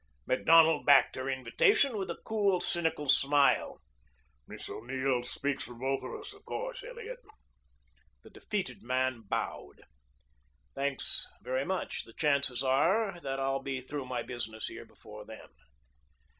[0.25, 3.79] Macdonald backed her invitation with a cool, cynical smile.
[4.47, 7.19] "Miss O'Neill speaks for us both, of course, Elliot."
[8.23, 9.83] The defeated man bowed.
[10.73, 12.03] "Thanks very much.
[12.05, 15.49] The chances are that I'll be through my business here before then."